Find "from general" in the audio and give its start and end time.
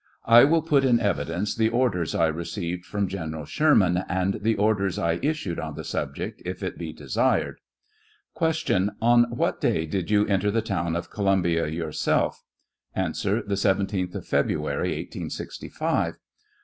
2.87-3.45